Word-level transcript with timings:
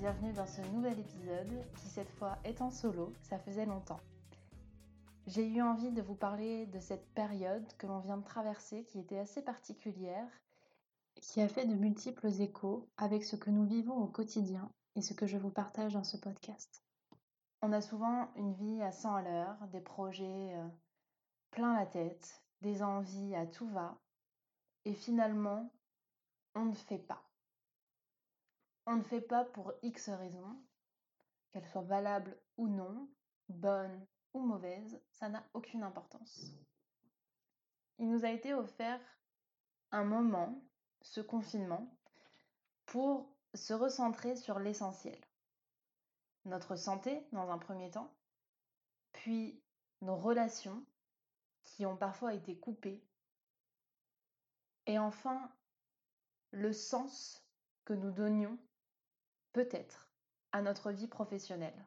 bienvenue 0.00 0.32
dans 0.32 0.46
ce 0.46 0.62
nouvel 0.72 0.98
épisode 0.98 1.62
qui 1.76 1.86
cette 1.86 2.08
fois 2.12 2.38
est 2.44 2.62
en 2.62 2.70
solo, 2.70 3.12
ça 3.20 3.38
faisait 3.38 3.66
longtemps. 3.66 4.00
J'ai 5.26 5.46
eu 5.46 5.60
envie 5.60 5.90
de 5.90 6.00
vous 6.00 6.14
parler 6.14 6.64
de 6.68 6.80
cette 6.80 7.06
période 7.12 7.70
que 7.76 7.86
l'on 7.86 7.98
vient 7.98 8.16
de 8.16 8.24
traverser 8.24 8.84
qui 8.84 8.98
était 8.98 9.18
assez 9.18 9.42
particulière, 9.42 10.26
qui 11.16 11.42
a 11.42 11.48
fait 11.48 11.66
de 11.66 11.74
multiples 11.74 12.28
échos 12.28 12.88
avec 12.96 13.24
ce 13.24 13.36
que 13.36 13.50
nous 13.50 13.66
vivons 13.66 13.98
au 13.98 14.06
quotidien 14.06 14.72
et 14.96 15.02
ce 15.02 15.12
que 15.12 15.26
je 15.26 15.36
vous 15.36 15.50
partage 15.50 15.92
dans 15.92 16.04
ce 16.04 16.16
podcast. 16.16 16.82
On 17.60 17.70
a 17.70 17.82
souvent 17.82 18.32
une 18.36 18.54
vie 18.54 18.80
à 18.80 18.92
100 18.92 19.16
à 19.16 19.22
l'heure, 19.22 19.58
des 19.70 19.82
projets 19.82 20.54
euh, 20.54 20.66
plein 21.50 21.74
la 21.74 21.84
tête, 21.84 22.42
des 22.62 22.82
envies 22.82 23.34
à 23.34 23.46
tout 23.46 23.68
va, 23.68 23.98
et 24.86 24.94
finalement, 24.94 25.70
on 26.54 26.64
ne 26.64 26.74
fait 26.74 26.96
pas. 26.96 27.29
On 28.86 28.96
ne 28.96 29.02
fait 29.02 29.20
pas 29.20 29.44
pour 29.44 29.72
X 29.82 30.08
raisons, 30.10 30.56
qu'elles 31.50 31.66
soient 31.66 31.82
valables 31.82 32.36
ou 32.56 32.68
non, 32.68 33.08
bonnes 33.48 34.06
ou 34.32 34.40
mauvaises, 34.40 35.00
ça 35.10 35.28
n'a 35.28 35.44
aucune 35.54 35.82
importance. 35.82 36.52
Il 37.98 38.08
nous 38.08 38.24
a 38.24 38.30
été 38.30 38.54
offert 38.54 39.00
un 39.92 40.04
moment, 40.04 40.62
ce 41.02 41.20
confinement, 41.20 41.94
pour 42.86 43.36
se 43.54 43.74
recentrer 43.74 44.36
sur 44.36 44.58
l'essentiel. 44.58 45.18
Notre 46.44 46.76
santé, 46.76 47.26
dans 47.32 47.50
un 47.50 47.58
premier 47.58 47.90
temps, 47.90 48.14
puis 49.12 49.62
nos 50.00 50.16
relations, 50.16 50.84
qui 51.64 51.84
ont 51.84 51.96
parfois 51.96 52.34
été 52.34 52.58
coupées, 52.58 53.04
et 54.86 54.98
enfin 54.98 55.52
le 56.52 56.72
sens 56.72 57.44
que 57.84 57.92
nous 57.92 58.10
donnions 58.10 58.58
peut-être, 59.52 60.12
à 60.52 60.62
notre 60.62 60.90
vie 60.90 61.08
professionnelle. 61.08 61.86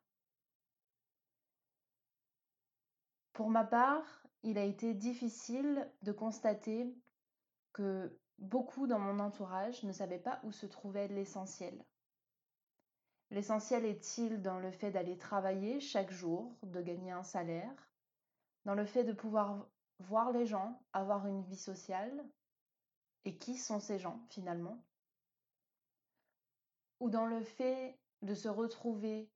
Pour 3.34 3.50
ma 3.50 3.64
part, 3.64 4.28
il 4.44 4.58
a 4.58 4.64
été 4.64 4.94
difficile 4.94 5.90
de 6.02 6.12
constater 6.12 6.96
que 7.72 8.20
beaucoup 8.38 8.88
dans 8.88 9.00
mon 9.00 9.20
entourage 9.20 9.84
ne 9.84 9.92
savaient 9.92 10.20
pas 10.20 10.40
où 10.44 10.52
se 10.52 10.66
trouvait 10.66 11.08
l'essentiel. 11.08 11.84
L'essentiel 13.32 13.86
est-il 13.86 14.42
dans 14.42 14.60
le 14.60 14.72
fait 14.72 14.92
d'aller 14.92 15.18
travailler 15.18 15.80
chaque 15.80 16.12
jour, 16.12 16.56
de 16.62 16.82
gagner 16.82 17.12
un 17.12 17.24
salaire, 17.24 17.90
dans 18.66 18.76
le 18.76 18.86
fait 18.86 19.04
de 19.04 19.14
pouvoir 19.14 19.68
voir 20.00 20.32
les 20.32 20.46
gens, 20.46 20.80
avoir 20.94 21.26
une 21.26 21.42
vie 21.42 21.58
sociale, 21.58 22.24
et 23.26 23.38
qui 23.38 23.58
sont 23.58 23.80
ces 23.80 23.98
gens 23.98 24.24
finalement? 24.30 24.84
Ou 27.00 27.10
dans 27.10 27.26
le 27.26 27.42
fait 27.42 28.00
de 28.22 28.34
se 28.34 28.48
retrouver 28.48 29.30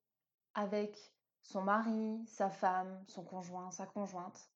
avec 0.53 0.97
son 1.43 1.61
mari, 1.61 2.25
sa 2.27 2.49
femme, 2.49 3.03
son 3.07 3.23
conjoint, 3.23 3.71
sa 3.71 3.85
conjointe, 3.85 4.49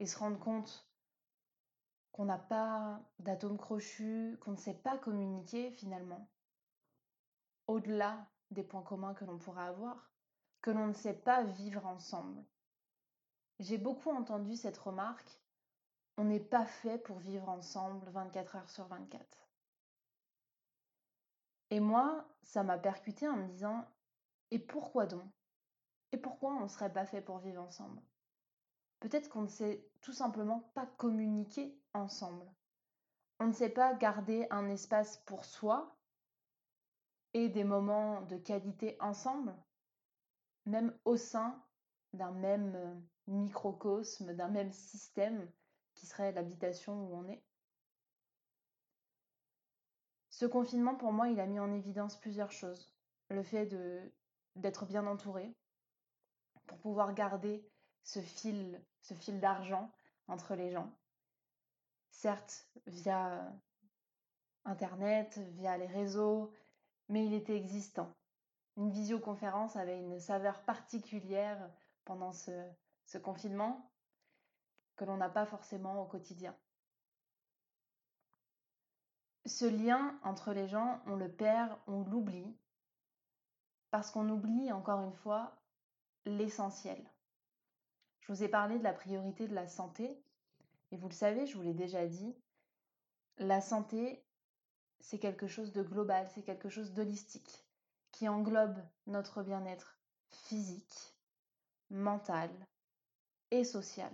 et 0.00 0.06
se 0.06 0.18
rendre 0.18 0.38
compte 0.38 0.88
qu'on 2.12 2.24
n'a 2.24 2.38
pas 2.38 3.00
d'atome 3.18 3.58
crochu, 3.58 4.38
qu'on 4.40 4.52
ne 4.52 4.56
sait 4.56 4.74
pas 4.74 4.98
communiquer 4.98 5.70
finalement, 5.70 6.28
au-delà 7.66 8.26
des 8.50 8.62
points 8.62 8.82
communs 8.82 9.14
que 9.14 9.24
l'on 9.24 9.38
pourra 9.38 9.66
avoir, 9.66 10.12
que 10.60 10.70
l'on 10.70 10.86
ne 10.88 10.92
sait 10.92 11.14
pas 11.14 11.42
vivre 11.42 11.86
ensemble. 11.86 12.44
J'ai 13.58 13.78
beaucoup 13.78 14.10
entendu 14.10 14.56
cette 14.56 14.78
remarque, 14.78 15.40
on 16.16 16.24
n'est 16.24 16.40
pas 16.40 16.66
fait 16.66 16.98
pour 16.98 17.18
vivre 17.18 17.48
ensemble 17.48 18.08
24 18.10 18.56
heures 18.56 18.70
sur 18.70 18.86
24. 18.86 19.47
Et 21.70 21.80
moi, 21.80 22.26
ça 22.42 22.62
m'a 22.62 22.78
percuté 22.78 23.28
en 23.28 23.36
me 23.36 23.48
disant 23.48 23.84
Et 24.50 24.58
pourquoi 24.58 25.06
donc? 25.06 25.28
Et 26.12 26.16
pourquoi 26.16 26.54
on 26.54 26.62
ne 26.62 26.68
serait 26.68 26.92
pas 26.92 27.04
fait 27.04 27.20
pour 27.20 27.38
vivre 27.38 27.62
ensemble? 27.62 28.00
Peut-être 29.00 29.28
qu'on 29.28 29.42
ne 29.42 29.48
sait 29.48 29.86
tout 30.00 30.12
simplement 30.12 30.60
pas 30.74 30.86
communiquer 30.86 31.78
ensemble. 31.94 32.50
On 33.38 33.46
ne 33.46 33.52
sait 33.52 33.68
pas 33.68 33.94
garder 33.94 34.46
un 34.50 34.68
espace 34.68 35.18
pour 35.26 35.44
soi 35.44 35.96
et 37.34 37.48
des 37.48 37.64
moments 37.64 38.22
de 38.22 38.36
qualité 38.36 38.96
ensemble, 39.00 39.54
même 40.66 40.96
au 41.04 41.16
sein 41.16 41.62
d'un 42.14 42.32
même 42.32 42.74
euh, 42.74 42.94
microcosme, 43.26 44.34
d'un 44.34 44.48
même 44.48 44.72
système 44.72 45.48
qui 45.94 46.06
serait 46.06 46.32
l'habitation 46.32 46.94
où 46.94 47.14
on 47.14 47.28
est. 47.28 47.42
Ce 50.38 50.46
confinement, 50.46 50.94
pour 50.94 51.10
moi, 51.10 51.30
il 51.30 51.40
a 51.40 51.46
mis 51.46 51.58
en 51.58 51.72
évidence 51.72 52.14
plusieurs 52.14 52.52
choses. 52.52 52.94
Le 53.28 53.42
fait 53.42 53.74
d'être 54.54 54.86
bien 54.86 55.04
entouré, 55.08 55.52
pour 56.68 56.78
pouvoir 56.78 57.12
garder 57.12 57.68
ce 58.04 58.20
fil, 58.20 58.80
ce 59.02 59.14
fil 59.14 59.40
d'argent 59.40 59.90
entre 60.28 60.54
les 60.54 60.70
gens. 60.70 60.96
Certes, 62.12 62.68
via 62.86 63.52
Internet, 64.64 65.38
via 65.54 65.76
les 65.76 65.88
réseaux, 65.88 66.52
mais 67.08 67.26
il 67.26 67.34
était 67.34 67.56
existant. 67.56 68.14
Une 68.76 68.92
visioconférence 68.92 69.74
avait 69.74 69.98
une 69.98 70.20
saveur 70.20 70.62
particulière 70.62 71.68
pendant 72.04 72.30
ce 72.30 73.18
confinement 73.24 73.90
que 74.94 75.04
l'on 75.04 75.16
n'a 75.16 75.30
pas 75.30 75.46
forcément 75.46 76.00
au 76.00 76.06
quotidien 76.06 76.56
ce 79.48 79.64
lien 79.64 80.18
entre 80.22 80.52
les 80.52 80.68
gens, 80.68 81.00
on 81.06 81.16
le 81.16 81.30
perd, 81.30 81.76
on 81.86 82.04
l'oublie, 82.04 82.56
parce 83.90 84.10
qu'on 84.10 84.28
oublie, 84.28 84.70
encore 84.72 85.00
une 85.02 85.12
fois, 85.12 85.56
l'essentiel. 86.26 87.02
Je 88.20 88.32
vous 88.32 88.42
ai 88.42 88.48
parlé 88.48 88.78
de 88.78 88.84
la 88.84 88.92
priorité 88.92 89.48
de 89.48 89.54
la 89.54 89.66
santé, 89.66 90.22
et 90.90 90.96
vous 90.96 91.08
le 91.08 91.14
savez, 91.14 91.46
je 91.46 91.56
vous 91.56 91.62
l'ai 91.62 91.74
déjà 91.74 92.06
dit, 92.06 92.36
la 93.38 93.60
santé, 93.60 94.24
c'est 95.00 95.18
quelque 95.18 95.46
chose 95.46 95.72
de 95.72 95.82
global, 95.82 96.28
c'est 96.34 96.42
quelque 96.42 96.68
chose 96.68 96.92
d'holistique, 96.92 97.66
qui 98.12 98.28
englobe 98.28 98.78
notre 99.06 99.42
bien-être 99.42 99.98
physique, 100.28 101.16
mental 101.90 102.50
et 103.50 103.64
social. 103.64 104.12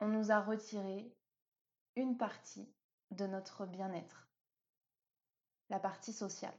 On 0.00 0.08
nous 0.08 0.30
a 0.30 0.40
retiré 0.40 1.14
une 1.96 2.16
partie 2.16 2.68
de 3.10 3.26
notre 3.26 3.66
bien-être, 3.66 4.28
la 5.68 5.80
partie 5.80 6.12
sociale. 6.12 6.58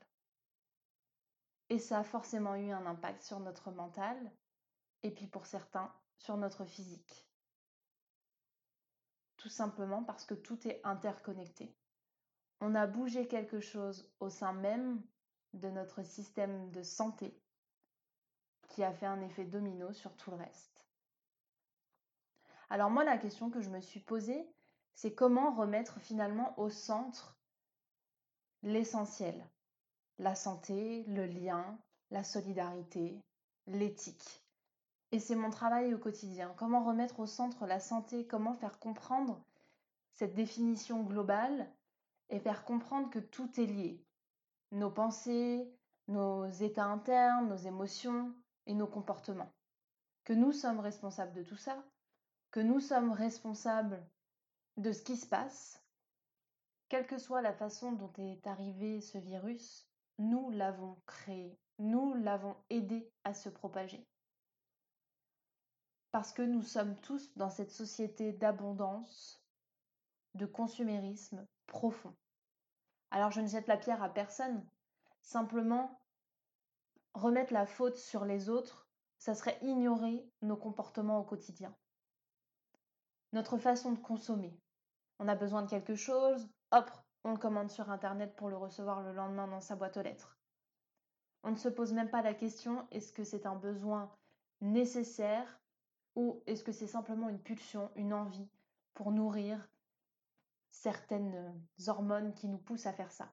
Et 1.69 1.79
ça 1.79 1.99
a 1.99 2.03
forcément 2.03 2.55
eu 2.55 2.71
un 2.71 2.85
impact 2.85 3.23
sur 3.23 3.39
notre 3.39 3.71
mental 3.71 4.31
et 5.03 5.11
puis 5.11 5.27
pour 5.27 5.45
certains 5.45 5.93
sur 6.17 6.37
notre 6.37 6.65
physique. 6.65 7.27
Tout 9.37 9.49
simplement 9.49 10.03
parce 10.03 10.25
que 10.25 10.33
tout 10.33 10.67
est 10.67 10.81
interconnecté. 10.83 11.75
On 12.59 12.75
a 12.75 12.85
bougé 12.85 13.27
quelque 13.27 13.59
chose 13.59 14.11
au 14.19 14.29
sein 14.29 14.53
même 14.53 15.01
de 15.53 15.69
notre 15.69 16.03
système 16.03 16.69
de 16.71 16.83
santé 16.83 17.41
qui 18.67 18.83
a 18.83 18.93
fait 18.93 19.05
un 19.05 19.21
effet 19.21 19.45
domino 19.45 19.91
sur 19.93 20.15
tout 20.15 20.31
le 20.31 20.37
reste. 20.37 20.85
Alors 22.69 22.89
moi, 22.89 23.03
la 23.03 23.17
question 23.17 23.49
que 23.49 23.61
je 23.61 23.69
me 23.69 23.81
suis 23.81 23.99
posée, 23.99 24.47
c'est 24.93 25.13
comment 25.13 25.53
remettre 25.53 25.99
finalement 25.99 26.57
au 26.59 26.69
centre 26.69 27.37
l'essentiel, 28.63 29.47
la 30.19 30.35
santé, 30.35 31.03
le 31.07 31.25
lien, 31.25 31.77
la 32.11 32.23
solidarité, 32.23 33.19
l'éthique. 33.67 34.43
Et 35.11 35.19
c'est 35.19 35.35
mon 35.35 35.49
travail 35.49 35.93
au 35.93 35.97
quotidien. 35.97 36.53
Comment 36.57 36.83
remettre 36.83 37.19
au 37.19 37.25
centre 37.25 37.65
la 37.65 37.79
santé, 37.79 38.25
comment 38.27 38.53
faire 38.53 38.79
comprendre 38.79 39.43
cette 40.13 40.35
définition 40.35 41.03
globale 41.03 41.69
et 42.29 42.39
faire 42.39 42.63
comprendre 42.63 43.09
que 43.09 43.19
tout 43.19 43.59
est 43.59 43.65
lié. 43.65 44.05
Nos 44.71 44.91
pensées, 44.91 45.69
nos 46.07 46.45
états 46.45 46.85
internes, 46.85 47.49
nos 47.49 47.57
émotions 47.57 48.33
et 48.67 48.73
nos 48.73 48.87
comportements. 48.87 49.51
Que 50.23 50.33
nous 50.33 50.51
sommes 50.51 50.79
responsables 50.79 51.33
de 51.33 51.43
tout 51.43 51.57
ça, 51.57 51.83
que 52.51 52.59
nous 52.59 52.79
sommes 52.79 53.11
responsables 53.11 54.01
de 54.77 54.91
ce 54.91 55.03
qui 55.03 55.17
se 55.17 55.25
passe, 55.27 55.83
quelle 56.89 57.07
que 57.07 57.17
soit 57.17 57.41
la 57.41 57.53
façon 57.53 57.91
dont 57.93 58.11
est 58.17 58.45
arrivé 58.47 59.01
ce 59.01 59.17
virus, 59.17 59.87
nous 60.17 60.49
l'avons 60.51 61.01
créé, 61.05 61.57
nous 61.79 62.13
l'avons 62.15 62.55
aidé 62.69 63.09
à 63.23 63.33
se 63.33 63.49
propager. 63.49 64.05
parce 66.11 66.33
que 66.33 66.41
nous 66.41 66.61
sommes 66.61 66.99
tous 66.99 67.35
dans 67.37 67.49
cette 67.49 67.71
société 67.71 68.33
d'abondance, 68.33 69.41
de 70.35 70.45
consumérisme 70.45 71.45
profond. 71.67 72.13
Alors 73.11 73.31
je 73.31 73.41
ne 73.41 73.47
jette 73.47 73.67
la 73.67 73.77
pierre 73.77 74.03
à 74.03 74.09
personne, 74.09 74.65
simplement 75.21 75.99
remettre 77.13 77.53
la 77.53 77.65
faute 77.65 77.97
sur 77.97 78.25
les 78.25 78.49
autres, 78.49 78.87
ça 79.17 79.35
serait 79.35 79.57
ignorer 79.61 80.29
nos 80.41 80.57
comportements 80.57 81.19
au 81.19 81.23
quotidien. 81.23 81.75
Notre 83.33 83.57
façon 83.57 83.91
de 83.93 83.99
consommer. 83.99 84.59
On 85.19 85.27
a 85.27 85.35
besoin 85.35 85.61
de 85.61 85.69
quelque 85.69 85.95
chose, 85.95 86.49
hop, 86.71 86.89
on 87.23 87.31
le 87.31 87.37
commande 87.37 87.69
sur 87.69 87.89
Internet 87.89 88.35
pour 88.35 88.49
le 88.49 88.57
recevoir 88.57 89.01
le 89.01 89.13
lendemain 89.13 89.47
dans 89.47 89.61
sa 89.61 89.75
boîte 89.75 89.97
aux 89.97 90.01
lettres. 90.01 90.37
On 91.43 91.51
ne 91.51 91.55
se 91.55 91.69
pose 91.69 91.93
même 91.93 92.09
pas 92.09 92.21
la 92.21 92.33
question 92.33 92.87
est-ce 92.91 93.13
que 93.13 93.23
c'est 93.23 93.45
un 93.45 93.55
besoin 93.55 94.11
nécessaire 94.59 95.59
ou 96.15 96.43
est-ce 96.45 96.63
que 96.63 96.71
c'est 96.71 96.87
simplement 96.87 97.29
une 97.29 97.41
pulsion, 97.41 97.91
une 97.95 98.13
envie 98.13 98.49
pour 98.93 99.11
nourrir 99.11 99.69
certaines 100.71 101.53
hormones 101.87 102.33
qui 102.33 102.47
nous 102.47 102.57
poussent 102.57 102.85
à 102.85 102.93
faire 102.93 103.11
ça. 103.11 103.31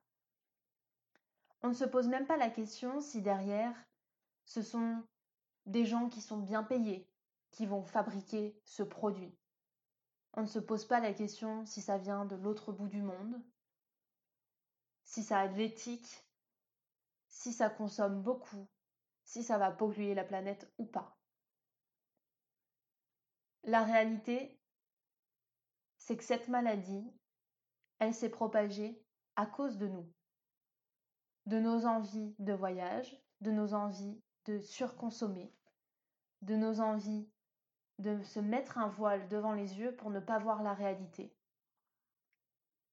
On 1.62 1.68
ne 1.68 1.74
se 1.74 1.84
pose 1.84 2.08
même 2.08 2.26
pas 2.26 2.36
la 2.36 2.50
question 2.50 3.00
si 3.00 3.20
derrière, 3.20 3.74
ce 4.44 4.62
sont 4.62 5.02
des 5.66 5.84
gens 5.84 6.08
qui 6.08 6.20
sont 6.20 6.38
bien 6.38 6.62
payés 6.62 7.08
qui 7.50 7.66
vont 7.66 7.82
fabriquer 7.82 8.58
ce 8.64 8.82
produit. 8.82 9.34
On 10.38 10.42
ne 10.42 10.46
se 10.46 10.60
pose 10.60 10.84
pas 10.84 11.00
la 11.00 11.12
question 11.12 11.66
si 11.66 11.82
ça 11.82 11.98
vient 11.98 12.24
de 12.24 12.36
l'autre 12.36 12.70
bout 12.70 12.86
du 12.86 13.02
monde, 13.02 13.42
si 15.02 15.24
ça 15.24 15.40
a 15.40 15.48
de 15.48 15.56
l'éthique, 15.56 16.24
si 17.26 17.52
ça 17.52 17.68
consomme 17.68 18.22
beaucoup, 18.22 18.68
si 19.24 19.42
ça 19.42 19.58
va 19.58 19.72
polluer 19.72 20.14
la 20.14 20.22
planète 20.22 20.72
ou 20.78 20.86
pas. 20.86 21.18
La 23.64 23.82
réalité, 23.82 24.62
c'est 25.96 26.16
que 26.16 26.22
cette 26.22 26.46
maladie, 26.46 27.12
elle 27.98 28.14
s'est 28.14 28.30
propagée 28.30 29.04
à 29.34 29.44
cause 29.44 29.76
de 29.76 29.88
nous, 29.88 30.08
de 31.46 31.58
nos 31.58 31.84
envies 31.84 32.36
de 32.38 32.52
voyage, 32.52 33.20
de 33.40 33.50
nos 33.50 33.74
envies 33.74 34.22
de 34.44 34.60
surconsommer, 34.60 35.52
de 36.42 36.54
nos 36.54 36.78
envies 36.78 37.28
de 37.98 38.22
se 38.22 38.40
mettre 38.40 38.78
un 38.78 38.88
voile 38.88 39.28
devant 39.28 39.52
les 39.52 39.78
yeux 39.78 39.94
pour 39.96 40.10
ne 40.10 40.20
pas 40.20 40.38
voir 40.38 40.62
la 40.62 40.74
réalité. 40.74 41.34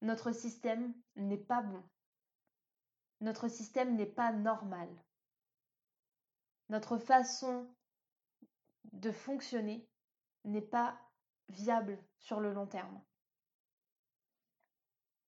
Notre 0.01 0.31
système 0.31 0.93
n'est 1.15 1.37
pas 1.37 1.61
bon. 1.61 1.83
Notre 3.21 3.47
système 3.47 3.95
n'est 3.95 4.05
pas 4.05 4.31
normal. 4.31 4.89
Notre 6.69 6.97
façon 6.97 7.67
de 8.93 9.11
fonctionner 9.11 9.87
n'est 10.43 10.61
pas 10.61 10.99
viable 11.49 11.97
sur 12.17 12.39
le 12.39 12.53
long 12.53 12.67
terme. 12.67 13.01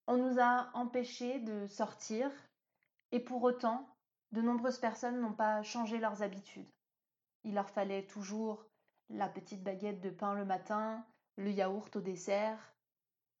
On 0.06 0.16
nous 0.16 0.40
a 0.40 0.70
empêchés 0.74 1.38
de 1.40 1.66
sortir 1.66 2.30
et 3.12 3.20
pour 3.20 3.42
autant, 3.42 3.88
de 4.32 4.42
nombreuses 4.42 4.78
personnes 4.78 5.20
n'ont 5.20 5.32
pas 5.32 5.62
changé 5.62 5.98
leurs 5.98 6.22
habitudes. 6.22 6.70
Il 7.44 7.54
leur 7.54 7.70
fallait 7.70 8.06
toujours 8.06 8.66
la 9.10 9.28
petite 9.28 9.62
baguette 9.62 10.00
de 10.00 10.10
pain 10.10 10.34
le 10.34 10.44
matin, 10.44 11.04
le 11.36 11.50
yaourt 11.50 11.94
au 11.96 12.00
dessert, 12.00 12.74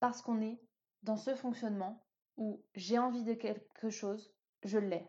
parce 0.00 0.22
qu'on 0.22 0.40
est 0.40 0.60
dans 1.02 1.16
ce 1.16 1.34
fonctionnement 1.34 2.02
où 2.36 2.62
j'ai 2.74 2.98
envie 2.98 3.24
de 3.24 3.34
quelque 3.34 3.90
chose, 3.90 4.32
je 4.62 4.78
l'ai. 4.78 5.06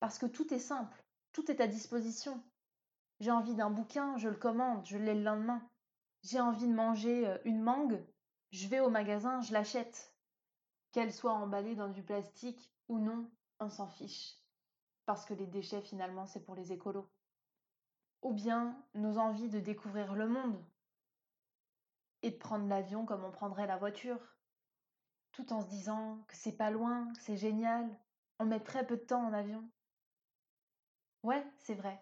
Parce 0.00 0.18
que 0.18 0.26
tout 0.26 0.52
est 0.52 0.58
simple, 0.58 1.02
tout 1.32 1.50
est 1.50 1.60
à 1.60 1.66
disposition. 1.66 2.42
J'ai 3.20 3.30
envie 3.30 3.54
d'un 3.54 3.70
bouquin, 3.70 4.16
je 4.16 4.28
le 4.28 4.36
commande, 4.36 4.84
je 4.84 4.98
l'ai 4.98 5.14
le 5.14 5.22
lendemain. 5.22 5.62
J'ai 6.24 6.40
envie 6.40 6.66
de 6.66 6.74
manger 6.74 7.26
euh, 7.26 7.38
une 7.44 7.62
mangue, 7.62 8.04
je 8.50 8.68
vais 8.68 8.80
au 8.80 8.90
magasin, 8.90 9.40
je 9.40 9.52
l'achète. 9.52 10.14
Qu'elle 10.92 11.12
soit 11.12 11.32
emballée 11.32 11.74
dans 11.74 11.88
du 11.88 12.02
plastique 12.02 12.70
ou 12.88 12.98
non, 12.98 13.30
on 13.60 13.70
s'en 13.70 13.88
fiche. 13.88 14.36
Parce 15.06 15.24
que 15.24 15.34
les 15.34 15.46
déchets, 15.46 15.80
finalement, 15.80 16.26
c'est 16.26 16.44
pour 16.44 16.54
les 16.54 16.72
écolos. 16.72 17.08
Ou 18.22 18.32
bien 18.32 18.76
nos 18.94 19.18
envies 19.18 19.48
de 19.48 19.60
découvrir 19.60 20.14
le 20.14 20.28
monde 20.28 20.64
et 22.22 22.30
de 22.30 22.36
prendre 22.36 22.68
l'avion 22.68 23.04
comme 23.04 23.24
on 23.24 23.32
prendrait 23.32 23.66
la 23.66 23.76
voiture, 23.76 24.20
tout 25.32 25.52
en 25.52 25.60
se 25.60 25.68
disant 25.68 26.22
que 26.28 26.36
c'est 26.36 26.56
pas 26.56 26.70
loin, 26.70 27.12
c'est 27.18 27.36
génial, 27.36 27.88
on 28.38 28.44
met 28.44 28.60
très 28.60 28.86
peu 28.86 28.96
de 28.96 29.02
temps 29.02 29.26
en 29.26 29.32
avion. 29.32 29.68
Ouais, 31.22 31.44
c'est 31.58 31.74
vrai. 31.74 32.00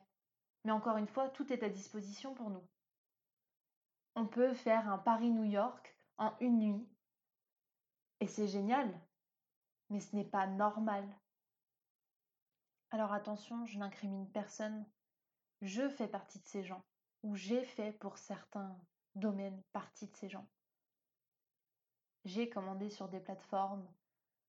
Mais 0.64 0.72
encore 0.72 0.96
une 0.96 1.08
fois, 1.08 1.28
tout 1.28 1.52
est 1.52 1.62
à 1.62 1.69
disposition 1.69 2.34
pour 2.34 2.50
nous. 2.50 2.66
On 4.14 4.26
peut 4.26 4.52
faire 4.55 4.88
un 4.88 4.99
Paris-New 4.99 5.44
York 5.44 5.96
en 6.19 6.34
une 6.40 6.58
nuit. 6.58 6.88
Et 8.20 8.26
c'est 8.26 8.49
génial. 8.49 9.00
Mais 9.88 10.00
ce 10.00 10.14
n'est 10.14 10.25
pas 10.25 10.46
normal. 10.46 11.06
Alors 12.90 13.12
attention, 13.12 13.64
je 13.66 13.78
n'incrimine 13.78 14.31
personne. 14.31 14.84
Je 15.62 15.89
fais 15.89 16.09
partie 16.09 16.39
de 16.39 16.47
ces 16.47 16.65
gens. 16.65 16.83
Ou 17.23 17.37
j'ai 17.37 17.65
fait 17.65 17.93
pour 17.93 18.17
certains 18.17 18.75
domaines 19.15 19.62
partie 19.73 20.07
de 20.07 20.17
ces 20.17 20.29
gens. 20.29 20.49
J'ai 22.25 22.49
commandé 22.49 22.89
sur 22.89 23.09
des 23.09 23.21
plateformes 23.21 23.87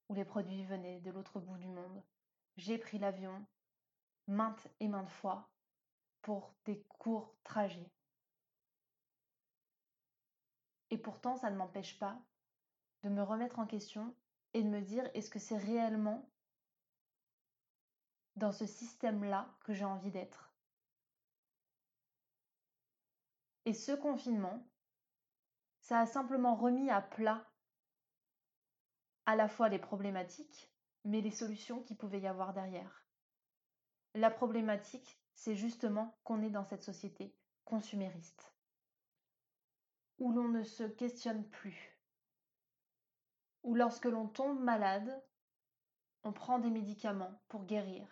où 0.09 0.13
les 0.13 0.25
produits 0.25 0.63
venaient 0.63 1.01
de 1.01 1.11
l'autre 1.11 1.39
bout 1.39 1.57
du 1.57 1.67
monde. 1.67 2.01
J'ai 2.57 2.77
pris 2.77 2.97
l'avion 2.97 3.45
maintes 4.27 4.67
et 4.79 4.87
maintes 4.87 5.09
fois 5.09 5.49
pour 6.21 6.53
des 6.65 6.81
courts 6.83 7.35
trajets. 7.43 7.91
Et 10.91 10.97
pourtant, 10.97 11.37
ça 11.37 11.49
ne 11.49 11.55
m'empêche 11.57 11.97
pas 11.99 12.21
de 13.03 13.09
me 13.09 13.23
remettre 13.23 13.59
en 13.59 13.65
question 13.65 14.15
et 14.53 14.61
de 14.61 14.67
me 14.67 14.81
dire 14.81 15.09
est-ce 15.13 15.29
que 15.29 15.39
c'est 15.39 15.57
réellement 15.57 16.29
dans 18.35 18.51
ce 18.51 18.65
système-là 18.65 19.49
que 19.63 19.73
j'ai 19.73 19.85
envie 19.85 20.11
d'être? 20.11 20.50
Et 23.65 23.73
ce 23.73 23.91
confinement, 23.91 24.65
ça 25.79 25.99
a 25.99 26.05
simplement 26.05 26.55
remis 26.55 26.89
à 26.89 27.01
plat 27.01 27.47
à 29.25 29.35
la 29.35 29.47
fois 29.47 29.69
les 29.69 29.79
problématiques, 29.79 30.71
mais 31.05 31.21
les 31.21 31.31
solutions 31.31 31.81
qu'il 31.83 31.97
pouvait 31.97 32.21
y 32.21 32.27
avoir 32.27 32.53
derrière. 32.53 33.05
La 34.15 34.31
problématique, 34.31 35.19
c'est 35.35 35.55
justement 35.55 36.17
qu'on 36.23 36.41
est 36.41 36.49
dans 36.49 36.65
cette 36.65 36.83
société 36.83 37.35
consumériste, 37.63 38.53
où 40.17 40.31
l'on 40.31 40.47
ne 40.47 40.63
se 40.63 40.83
questionne 40.83 41.47
plus, 41.49 41.97
où 43.63 43.75
lorsque 43.75 44.05
l'on 44.05 44.27
tombe 44.27 44.59
malade, 44.59 45.23
on 46.23 46.33
prend 46.33 46.59
des 46.59 46.69
médicaments 46.69 47.41
pour 47.47 47.65
guérir, 47.65 48.07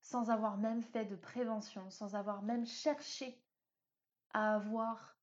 sans 0.00 0.30
avoir 0.30 0.56
même 0.56 0.82
fait 0.82 1.04
de 1.04 1.16
prévention, 1.16 1.88
sans 1.90 2.14
avoir 2.14 2.42
même 2.42 2.66
cherché 2.66 3.40
à 4.34 4.54
avoir 4.54 5.16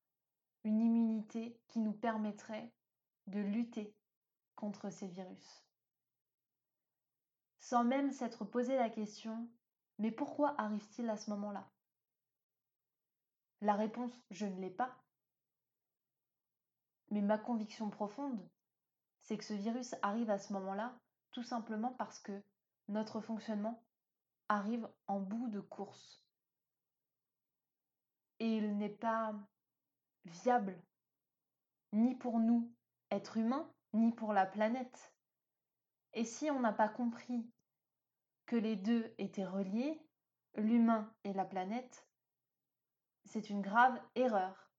une 0.64 0.80
immunité 0.80 1.60
qui 1.68 1.80
nous 1.80 1.92
permettrait 1.92 2.72
de 3.26 3.40
lutter 3.40 3.94
contre 4.56 4.90
ces 4.90 5.08
virus. 5.08 5.64
Sans 7.58 7.84
même 7.84 8.10
s'être 8.12 8.44
posé 8.44 8.76
la 8.76 8.90
question 8.90 9.48
mais 9.98 10.12
pourquoi 10.12 10.54
arrive-t-il 10.60 11.10
à 11.10 11.16
ce 11.16 11.30
moment-là? 11.30 11.68
La 13.60 13.74
réponse, 13.74 14.12
je 14.30 14.46
ne 14.46 14.60
l'ai 14.60 14.70
pas. 14.70 14.96
Mais 17.10 17.20
ma 17.20 17.38
conviction 17.38 17.90
profonde, 17.90 18.40
c'est 19.18 19.36
que 19.36 19.44
ce 19.44 19.54
virus 19.54 19.96
arrive 20.02 20.30
à 20.30 20.38
ce 20.38 20.52
moment-là 20.52 20.96
tout 21.32 21.42
simplement 21.42 21.92
parce 21.94 22.20
que 22.20 22.42
notre 22.88 23.20
fonctionnement 23.20 23.82
arrive 24.48 24.88
en 25.08 25.20
bout 25.20 25.48
de 25.48 25.60
course. 25.60 26.22
Et 28.40 28.56
il 28.56 28.76
n'est 28.76 28.88
pas 28.88 29.34
viable, 30.24 30.80
ni 31.92 32.14
pour 32.14 32.38
nous, 32.38 32.72
êtres 33.10 33.36
humains, 33.36 33.70
ni 33.92 34.12
pour 34.12 34.32
la 34.32 34.46
planète. 34.46 35.12
Et 36.14 36.24
si 36.24 36.50
on 36.50 36.60
n'a 36.60 36.72
pas 36.72 36.88
compris 36.88 37.50
que 38.46 38.56
les 38.56 38.76
deux 38.76 39.14
étaient 39.18 39.46
reliés, 39.46 40.00
l'humain 40.54 41.12
et 41.24 41.32
la 41.32 41.44
planète, 41.44 42.08
c'est 43.24 43.50
une 43.50 43.60
grave 43.60 44.00
erreur. 44.14 44.70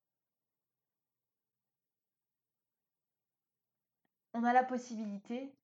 On 4.34 4.44
a 4.44 4.54
la 4.54 4.64
possibilité 4.64 5.56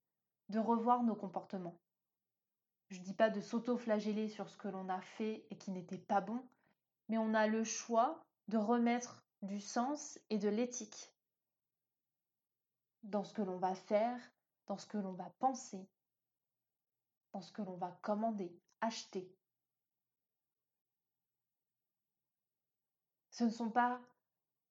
de 0.50 0.60
revoir 0.60 1.04
nos 1.04 1.16
comportements. 1.16 1.80
Je 2.90 3.00
ne 3.00 3.04
dis 3.04 3.14
pas 3.14 3.30
de 3.30 3.42
s'auto-flageller 3.42 4.30
sur 4.30 4.50
ce 4.50 4.58
que 4.58 4.68
l'on 4.68 4.90
a 4.90 5.02
fait 5.02 5.48
et 5.50 5.58
qui 5.58 5.72
n'était 5.72 5.98
pas 5.98 6.22
bon, 6.22 6.48
mais 7.08 7.18
on 7.18 7.34
a 7.34 7.48
le 7.48 7.64
choix 7.64 8.24
de 8.48 8.58
remettre 8.58 9.24
du 9.42 9.60
sens 9.60 10.20
et 10.30 10.38
de 10.38 10.50
l'éthique 10.50 11.14
dans 13.04 13.24
ce 13.24 13.34
que 13.34 13.42
l'on 13.42 13.58
va 13.58 13.76
faire, 13.76 14.20
dans 14.68 14.78
ce 14.78 14.88
que 14.88 14.98
l'on 14.98 15.14
va 15.14 15.30
penser, 15.40 15.88
dans 17.34 17.42
ce 17.42 17.52
que 17.52 17.62
l'on 17.62 17.78
va 17.78 17.92
commander, 18.02 18.52
acheter. 18.82 19.32
Ce 23.30 23.44
ne 23.44 23.50
sont 23.50 23.70
pas 23.70 24.00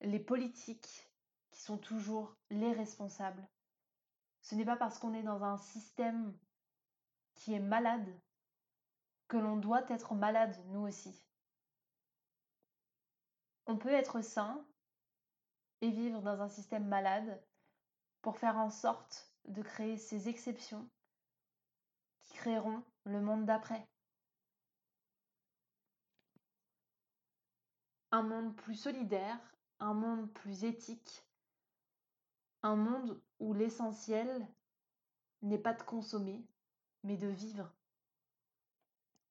les 0.01 0.19
politiques 0.19 1.09
qui 1.51 1.61
sont 1.61 1.79
toujours 1.79 2.35
les 2.51 2.73
responsables. 2.73 3.47
Ce 4.41 4.55
n'est 4.55 4.65
pas 4.65 4.77
parce 4.77 4.99
qu'on 4.99 5.15
est 5.15 5.23
dans 5.23 5.45
un 5.45 5.59
système 5.59 6.37
qui 7.35 7.55
est 7.55 7.61
malade 7.61 8.09
que 9.29 9.37
l'on 9.37 9.57
doit 9.57 9.89
être 9.91 10.15
malade 10.15 10.57
nous 10.69 10.81
aussi. 10.81 11.25
On 13.67 13.77
peut 13.77 13.93
être 13.93 14.21
sain 14.21 14.65
et 15.81 15.91
vivre 15.91 16.21
dans 16.23 16.41
un 16.41 16.49
système 16.49 16.87
malade 16.87 17.43
pour 18.23 18.37
faire 18.37 18.57
en 18.57 18.71
sorte 18.71 19.31
de 19.47 19.63
créer 19.63 19.97
ces 19.97 20.29
exceptions 20.29 20.89
qui 22.23 22.35
créeront 22.35 22.83
le 23.05 23.21
monde 23.21 23.45
d'après. 23.45 23.87
Un 28.13 28.23
monde 28.23 28.55
plus 28.57 28.77
solidaire, 28.77 29.39
un 29.81 29.95
monde 29.95 30.33
plus 30.33 30.65
éthique, 30.65 31.25
un 32.63 32.77
monde 32.77 33.21
où 33.41 33.53
l'essentiel 33.53 34.47
n'est 35.43 35.59
pas 35.59 35.75
de 35.75 35.83
consommer, 35.83 36.47
mais 37.03 37.17
de 37.17 37.29
vivre. 37.29 37.73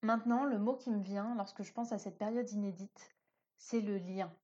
Maintenant, 0.01 0.43
le 0.43 0.59
mot 0.59 0.75
qui 0.75 0.91
me 0.91 1.01
vient 1.01 1.33
lorsque 1.35 1.63
je 1.63 1.71
pense 1.71 1.91
à 1.91 1.97
cette 1.97 2.17
période 2.17 2.49
inédite, 2.51 3.12
c'est 3.63 3.79
le 3.79 3.97
lien. 3.97 4.35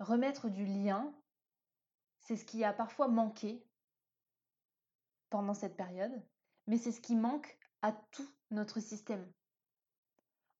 Remettre 0.00 0.48
du 0.48 0.66
lien, 0.66 1.14
c'est 2.18 2.36
ce 2.36 2.44
qui 2.44 2.64
a 2.64 2.72
parfois 2.72 3.06
manqué 3.06 3.64
pendant 5.30 5.54
cette 5.54 5.76
période, 5.76 6.12
mais 6.66 6.78
c'est 6.78 6.90
ce 6.90 7.00
qui 7.00 7.14
manque 7.14 7.56
à 7.80 7.92
tout 7.92 8.28
notre 8.50 8.80
système. 8.80 9.32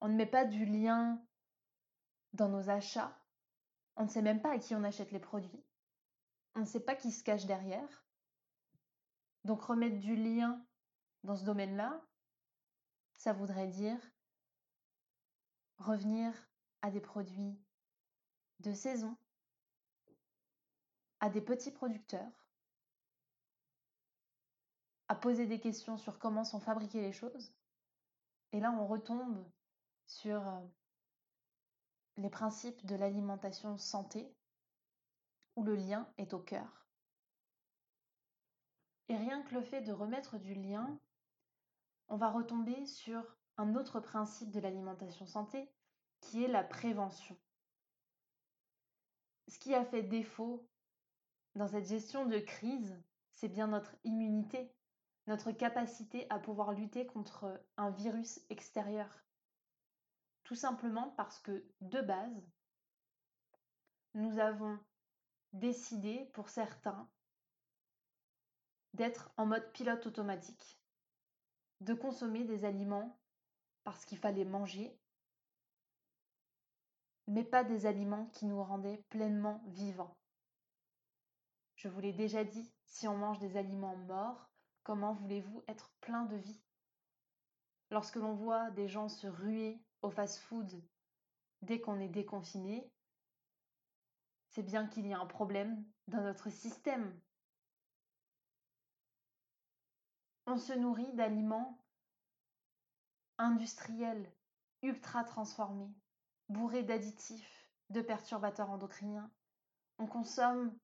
On 0.01 0.09
ne 0.09 0.15
met 0.15 0.27
pas 0.27 0.45
du 0.45 0.67
lien 0.67 1.21
dans 2.33 2.49
nos 2.49 2.71
achats, 2.71 3.21
on 3.97 4.05
ne 4.05 4.09
sait 4.09 4.23
même 4.23 4.41
pas 4.41 4.53
à 4.53 4.59
qui 4.59 4.77
on 4.77 4.85
achète 4.85 5.11
les 5.11 5.19
produits, 5.19 5.65
on 6.55 6.61
ne 6.61 6.65
sait 6.65 6.85
pas 6.85 6.95
qui 6.95 7.11
se 7.11 7.25
cache 7.25 7.47
derrière. 7.47 8.07
Donc 9.45 9.63
remettre 9.63 9.99
du 9.99 10.15
lien 10.15 10.65
dans 11.25 11.35
ce 11.35 11.45
domaine-là, 11.45 12.01
ça 13.17 13.33
voudrait 13.33 13.67
dire 13.67 14.01
revenir 15.79 16.33
à 16.83 16.91
des 16.91 17.01
produits 17.01 17.59
de 18.61 18.73
saison, 18.73 19.17
à 21.21 21.29
des 21.29 21.41
petits 21.41 21.71
producteurs, 21.71 22.49
à 25.09 25.15
poser 25.15 25.47
des 25.47 25.61
questions 25.61 25.97
sur 25.97 26.19
comment 26.19 26.45
sont 26.45 26.61
fabriquées 26.61 27.01
les 27.01 27.13
choses. 27.13 27.53
Et 28.53 28.61
là, 28.61 28.71
on 28.73 28.87
retombe 28.87 29.45
sur 30.07 30.47
euh, 30.47 30.61
les 32.17 32.31
principes 32.31 32.85
de 32.87 32.95
l'alimentation 32.95 33.77
santé, 33.79 34.35
où 35.57 35.65
le 35.65 35.75
lien 35.75 36.09
est 36.19 36.35
au 36.35 36.39
cœur. 36.39 36.87
Et 39.09 39.17
rien 39.17 39.43
que 39.43 39.55
le 39.55 39.63
fait 39.63 39.81
de 39.81 39.93
remettre 39.93 40.39
du 40.39 40.55
lien, 40.55 40.99
on 42.09 42.17
va 42.17 42.31
retomber 42.31 42.87
sur 42.87 43.37
un 43.57 43.75
autre 43.75 44.01
principe 44.01 44.51
de 44.51 44.61
l'alimentation 44.61 45.27
santé, 45.27 45.71
qui 46.21 46.45
est 46.45 46.49
la 46.49 46.65
prévention. 46.65 47.37
Ce 49.49 49.59
qui 49.59 49.75
a 49.75 49.85
fait 49.85 50.03
défaut 50.03 50.69
dans 51.55 51.69
cette 51.69 51.87
gestion 51.87 52.27
de 52.27 52.39
crise, 52.39 53.03
c'est 53.35 53.49
bien 53.49 53.69
notre 53.69 53.95
immunité, 54.05 54.73
notre 55.27 55.53
capacité 55.53 56.27
à 56.31 56.39
pouvoir 56.39 56.73
lutter 56.73 57.07
contre 57.07 57.63
un 57.77 57.91
virus 57.91 58.41
extérieur. 58.51 59.25
Tout 60.45 60.55
simplement 60.55 61.11
parce 61.17 61.39
que, 61.41 61.65
de 61.81 62.01
base, 62.01 62.51
nous 64.15 64.39
avons 64.39 64.79
décidé, 65.53 66.31
pour 66.33 66.49
certains, 66.49 67.09
d'être 68.95 69.31
en 69.37 69.47
mode 69.47 69.71
pilote 69.73 70.07
automatique, 70.07 70.81
de 71.81 71.95
consommer 71.95 72.45
des 72.45 72.65
aliments 72.65 73.21
parce 73.85 74.05
qu'il 74.05 74.19
fallait 74.19 74.45
manger, 74.45 74.99
mais 77.29 77.45
pas 77.45 77.63
des 77.63 77.87
aliments 77.87 78.27
qui 78.33 78.47
nous 78.47 78.63
rendaient 78.63 79.05
pleinement 79.11 79.63
vivants. 79.67 80.17
Je 81.77 81.89
vous 81.89 82.01
l'ai 82.01 82.13
déjà 82.13 82.43
dit, 82.43 82.73
si 82.87 83.07
on 83.07 83.17
mange 83.17 83.39
des 83.39 83.57
aliments 83.57 83.97
morts, 83.97 84.51
comment 84.83 85.13
voulez-vous 85.13 85.63
être 85.69 85.91
plein 86.01 86.25
de 86.25 86.37
vie? 86.37 86.61
Lorsque 87.91 88.17
l'on 88.17 88.35
voit 88.35 88.71
des 88.71 88.89
gens 88.89 89.09
se 89.09 89.27
ruer 89.27 89.79
au 90.03 90.11
fast-food 90.11 90.83
dès 91.63 91.81
qu'on 91.81 92.01
est 92.01 92.09
déconfiné, 92.09 92.91
c'est 94.49 94.63
bien 94.63 94.87
qu'il 94.87 95.07
y 95.07 95.13
a 95.13 95.21
un 95.21 95.27
problème 95.27 95.85
dans 96.07 96.23
notre 96.23 96.49
système. 96.49 97.21
On 100.47 100.57
se 100.57 100.73
nourrit 100.73 101.13
d'aliments 101.13 101.79
industriels, 103.37 104.33
ultra 104.83 105.25
transformés, 105.25 105.93
bourrés 106.49 106.83
d'additifs, 106.83 107.69
de 107.91 108.01
perturbateurs 108.01 108.71
endocriniens. 108.71 109.31
On 109.99 110.07
consomme 110.07 110.77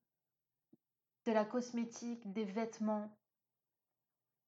de 1.27 1.33
la 1.33 1.45
cosmétique, 1.45 2.31
des 2.33 2.45
vêtements, 2.45 3.17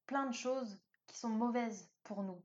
plein 0.06 0.26
de 0.26 0.34
choses 0.34 0.78
qui 1.06 1.16
sont 1.16 1.30
mauvaises 1.30 1.90
pour 2.04 2.22
nous. 2.22 2.42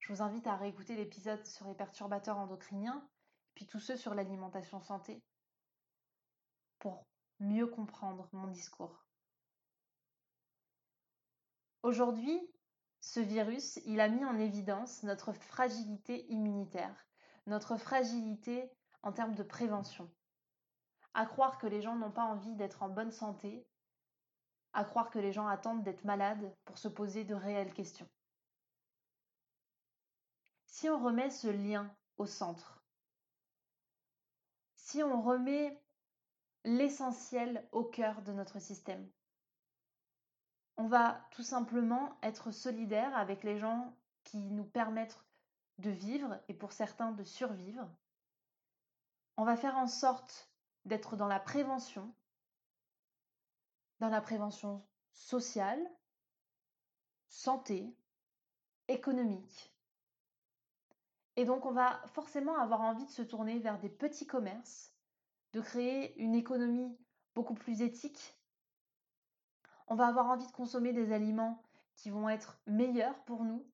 Je 0.00 0.12
vous 0.12 0.22
invite 0.22 0.46
à 0.46 0.56
réécouter 0.56 0.96
l'épisode 0.96 1.44
sur 1.46 1.66
les 1.66 1.74
perturbateurs 1.74 2.38
endocriniens, 2.38 3.08
puis 3.54 3.66
tous 3.66 3.80
ceux 3.80 3.96
sur 3.96 4.14
l'alimentation 4.14 4.80
santé, 4.80 5.22
pour 6.78 7.06
mieux 7.40 7.66
comprendre 7.66 8.28
mon 8.32 8.48
discours. 8.48 9.06
Aujourd'hui, 11.82 12.40
ce 13.00 13.20
virus, 13.20 13.78
il 13.84 14.00
a 14.00 14.08
mis 14.08 14.24
en 14.24 14.38
évidence 14.38 15.02
notre 15.02 15.32
fragilité 15.32 16.26
immunitaire, 16.30 17.06
notre 17.46 17.76
fragilité 17.76 18.70
en 19.02 19.12
termes 19.12 19.34
de 19.34 19.42
prévention. 19.42 20.10
À 21.12 21.26
croire 21.26 21.58
que 21.58 21.66
les 21.66 21.82
gens 21.82 21.96
n'ont 21.96 22.10
pas 22.10 22.24
envie 22.24 22.54
d'être 22.56 22.82
en 22.82 22.88
bonne 22.88 23.12
santé, 23.12 23.66
à 24.72 24.84
croire 24.84 25.10
que 25.10 25.18
les 25.18 25.32
gens 25.32 25.46
attendent 25.46 25.84
d'être 25.84 26.04
malades 26.04 26.54
pour 26.64 26.78
se 26.78 26.88
poser 26.88 27.24
de 27.24 27.34
réelles 27.34 27.72
questions. 27.72 28.08
Si 30.66 30.88
on 30.88 31.02
remet 31.02 31.30
ce 31.30 31.48
lien 31.48 31.94
au 32.16 32.26
centre, 32.26 32.82
si 34.74 35.02
on 35.02 35.22
remet 35.22 35.80
l'essentiel 36.64 37.66
au 37.72 37.84
cœur 37.84 38.22
de 38.22 38.32
notre 38.32 38.58
système. 38.58 39.08
On 40.76 40.88
va 40.88 41.26
tout 41.30 41.42
simplement 41.42 42.18
être 42.22 42.50
solidaire 42.50 43.16
avec 43.16 43.44
les 43.44 43.58
gens 43.58 43.96
qui 44.24 44.50
nous 44.50 44.64
permettent 44.64 45.22
de 45.78 45.90
vivre 45.90 46.40
et 46.48 46.54
pour 46.54 46.72
certains 46.72 47.12
de 47.12 47.24
survivre. 47.24 47.88
On 49.36 49.44
va 49.44 49.56
faire 49.56 49.76
en 49.76 49.86
sorte 49.86 50.50
d'être 50.84 51.16
dans 51.16 51.26
la 51.26 51.40
prévention, 51.40 52.14
dans 54.00 54.08
la 54.08 54.20
prévention 54.20 54.86
sociale, 55.12 55.80
santé, 57.28 57.96
économique. 58.88 59.72
Et 61.36 61.44
donc 61.44 61.66
on 61.66 61.72
va 61.72 62.00
forcément 62.08 62.58
avoir 62.58 62.80
envie 62.80 63.06
de 63.06 63.10
se 63.10 63.22
tourner 63.22 63.58
vers 63.58 63.78
des 63.78 63.88
petits 63.88 64.26
commerces 64.26 64.94
de 65.54 65.60
créer 65.60 66.20
une 66.20 66.34
économie 66.34 66.98
beaucoup 67.34 67.54
plus 67.54 67.80
éthique. 67.80 68.36
On 69.86 69.94
va 69.94 70.08
avoir 70.08 70.26
envie 70.26 70.46
de 70.46 70.52
consommer 70.52 70.92
des 70.92 71.12
aliments 71.12 71.62
qui 71.94 72.10
vont 72.10 72.28
être 72.28 72.58
meilleurs 72.66 73.18
pour 73.24 73.44
nous. 73.44 73.64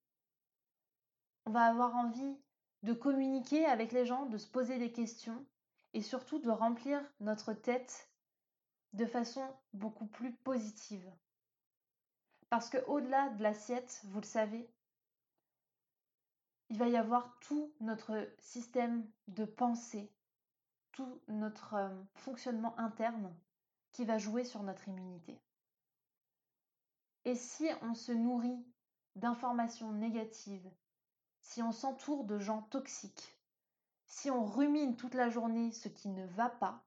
On 1.51 1.53
va 1.53 1.65
avoir 1.65 1.93
envie 1.97 2.37
de 2.81 2.93
communiquer 2.93 3.65
avec 3.65 3.91
les 3.91 4.05
gens, 4.05 4.25
de 4.25 4.37
se 4.37 4.47
poser 4.47 4.79
des 4.79 4.93
questions 4.93 5.45
et 5.91 6.01
surtout 6.01 6.39
de 6.39 6.49
remplir 6.49 7.03
notre 7.19 7.51
tête 7.51 8.09
de 8.93 9.05
façon 9.05 9.45
beaucoup 9.73 10.05
plus 10.05 10.31
positive. 10.33 11.05
Parce 12.49 12.69
que 12.69 12.77
au-delà 12.85 13.27
de 13.31 13.43
l'assiette, 13.43 13.99
vous 14.05 14.21
le 14.21 14.25
savez, 14.25 14.65
il 16.69 16.77
va 16.77 16.87
y 16.87 16.95
avoir 16.95 17.37
tout 17.41 17.73
notre 17.81 18.33
système 18.39 19.05
de 19.27 19.43
pensée, 19.43 20.09
tout 20.93 21.21
notre 21.27 21.73
euh, 21.73 22.03
fonctionnement 22.13 22.79
interne 22.79 23.35
qui 23.91 24.05
va 24.05 24.17
jouer 24.17 24.45
sur 24.45 24.63
notre 24.63 24.87
immunité. 24.87 25.37
Et 27.25 27.35
si 27.35 27.67
on 27.81 27.93
se 27.93 28.13
nourrit 28.13 28.65
d'informations 29.17 29.91
négatives, 29.91 30.71
si 31.41 31.61
on 31.61 31.71
s'entoure 31.71 32.23
de 32.23 32.39
gens 32.39 32.61
toxiques, 32.63 33.37
si 34.05 34.29
on 34.29 34.45
rumine 34.45 34.95
toute 34.95 35.13
la 35.13 35.29
journée 35.29 35.71
ce 35.71 35.89
qui 35.89 36.09
ne 36.09 36.25
va 36.27 36.49
pas, 36.49 36.83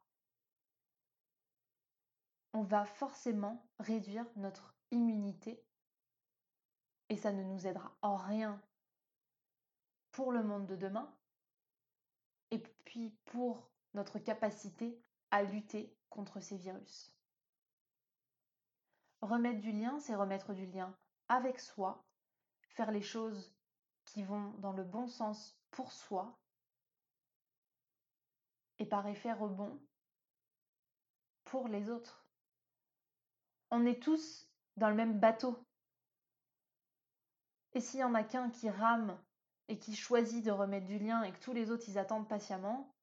on 2.53 2.63
va 2.63 2.85
forcément 2.85 3.67
réduire 3.79 4.27
notre 4.37 4.75
immunité 4.91 5.63
et 7.09 7.17
ça 7.17 7.33
ne 7.33 7.43
nous 7.43 7.67
aidera 7.67 7.97
en 8.01 8.17
rien 8.17 8.61
pour 10.13 10.33
le 10.33 10.43
monde 10.43 10.67
de 10.67 10.77
demain 10.77 11.13
et 12.51 12.59
puis 12.85 13.11
pour 13.25 13.69
notre 13.95 14.19
capacité 14.19 15.01
à 15.31 15.43
lutter 15.43 15.93
contre 16.11 16.41
ces 16.41 16.57
virus. 16.57 17.13
Remettre 19.21 19.61
du 19.61 19.73
lien, 19.73 19.99
c'est 19.99 20.15
remettre 20.15 20.53
du 20.53 20.67
lien 20.67 20.95
avec 21.29 21.59
soi, 21.59 22.05
faire 22.69 22.93
les 22.93 23.03
choses 23.03 23.53
qui 24.05 24.23
vont 24.23 24.51
dans 24.59 24.73
le 24.73 24.85
bon 24.85 25.07
sens 25.07 25.57
pour 25.71 25.93
soi, 25.93 26.39
et 28.79 28.87
par 28.87 29.07
effet 29.07 29.33
rebond 29.33 29.81
pour 31.45 31.69
les 31.69 31.91
autres. 31.91 32.27
On 33.71 33.87
est 33.87 34.03
tous 34.03 34.49
dans 34.77 34.89
le 34.89 34.95
même 34.95 35.19
bateau. 35.21 35.59
Et 37.73 37.81
s'il 37.81 38.01
y 38.01 38.05
en 38.05 38.15
a 38.15 38.23
qu'un 38.23 38.51
qui 38.51 38.71
rame 38.71 39.19
et 39.69 39.79
qui 39.79 39.95
choisit 39.95 40.45
de 40.45 40.51
remettre 40.51 40.87
du 40.87 40.99
lien 40.99 41.23
et 41.23 41.33
que 41.33 41.41
tous 41.41 41.53
les 41.53 41.71
autres 41.71 41.89
ils 41.89 41.99
attendent 41.99 42.29
patiemment, 42.29 42.95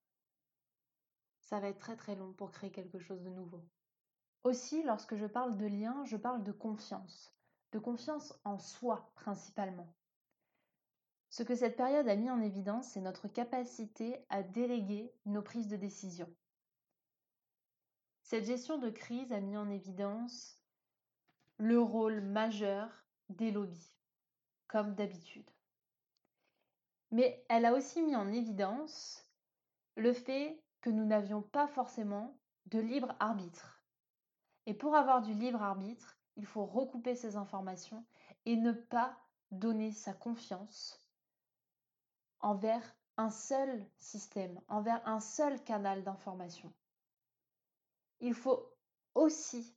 ça 1.40 1.60
va 1.60 1.68
être 1.68 1.80
très 1.80 1.98
très 1.98 2.16
long 2.16 2.34
pour 2.34 2.52
créer 2.52 2.72
quelque 2.72 3.00
chose 3.00 3.22
de 3.22 3.30
nouveau. 3.30 3.62
Aussi, 4.44 4.84
lorsque 4.84 5.16
je 5.16 5.26
parle 5.26 5.58
de 5.58 5.66
lien, 5.66 6.04
je 6.06 6.18
parle 6.18 6.44
de 6.44 6.52
confiance, 6.52 7.36
de 7.74 7.80
confiance 7.80 8.34
en 8.44 8.58
soi 8.58 9.12
principalement. 9.16 9.94
Ce 11.32 11.44
que 11.44 11.56
cette 11.56 11.78
période 11.78 12.10
a 12.10 12.18
mis 12.18 12.30
en 12.30 12.42
évidence, 12.42 12.90
c'est 12.90 13.00
notre 13.00 13.30
capacité 13.30 14.26
à 14.30 14.44
déléguer 14.44 15.14
nos 15.26 15.42
prises 15.42 15.70
de 15.70 15.78
décision. 15.78 16.28
Cette 18.22 18.44
gestion 18.44 18.78
de 18.78 18.90
crise 18.90 19.32
a 19.32 19.40
mis 19.40 19.56
en 19.56 19.70
évidence 19.70 20.60
le 21.58 21.80
rôle 21.80 22.20
majeur 22.20 23.06
des 23.30 23.50
lobbies, 23.50 23.96
comme 24.68 24.94
d'habitude. 24.94 25.50
Mais 27.12 27.46
elle 27.48 27.64
a 27.64 27.74
aussi 27.76 28.02
mis 28.02 28.16
en 28.18 28.34
évidence 28.34 29.26
le 29.96 30.12
fait 30.12 30.62
que 30.82 30.90
nous 30.90 31.06
n'avions 31.06 31.42
pas 31.42 31.68
forcément 31.68 32.38
de 32.66 32.80
libre 32.80 33.16
arbitre. 33.22 33.82
Et 34.66 34.74
pour 34.74 34.96
avoir 34.96 35.22
du 35.22 35.34
libre 35.34 35.62
arbitre, 35.62 36.18
il 36.36 36.46
faut 36.46 36.66
recouper 36.66 37.16
ces 37.16 37.38
informations 37.38 38.06
et 38.46 38.58
ne 38.58 38.74
pas 38.74 39.18
donner 39.52 39.94
sa 39.94 40.14
confiance 40.14 41.01
envers 42.42 42.96
un 43.18 43.30
seul 43.30 43.86
système, 44.00 44.60
envers 44.68 45.06
un 45.08 45.20
seul 45.20 45.64
canal 45.64 46.04
d'information. 46.04 46.74
Il 48.20 48.34
faut 48.34 48.72
aussi 49.16 49.76